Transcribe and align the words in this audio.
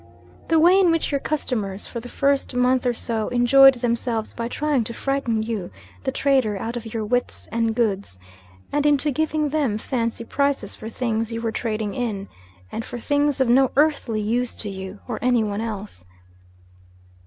The 0.47 0.57
way 0.59 0.79
in 0.79 0.89
which 0.89 1.11
your 1.11 1.19
customers, 1.19 1.85
for 1.85 1.99
the 1.99 2.09
first 2.09 2.55
month 2.55 2.87
or 2.87 2.93
so, 2.95 3.27
enjoyed 3.27 3.75
themselves 3.75 4.33
by 4.33 4.47
trying 4.47 4.83
to 4.85 4.95
frighten 4.95 5.43
you, 5.43 5.69
the 6.03 6.11
trader, 6.11 6.57
out 6.57 6.75
of 6.75 6.91
your 6.91 7.05
wits 7.05 7.47
and 7.51 7.75
goods, 7.75 8.17
and 8.71 8.87
into 8.87 9.11
giving 9.11 9.49
them 9.49 9.77
fancy 9.77 10.23
prices 10.23 10.73
for 10.73 10.89
things 10.89 11.31
you 11.31 11.39
were 11.39 11.51
trading 11.51 11.93
in, 11.93 12.27
and 12.71 12.83
for 12.83 12.97
things 12.99 13.39
of 13.39 13.47
no 13.47 13.69
earthly 13.75 14.21
use 14.21 14.55
to 14.55 14.69
you, 14.71 14.97
or 15.07 15.19
any 15.21 15.43
one 15.43 15.61
else! 15.61 16.03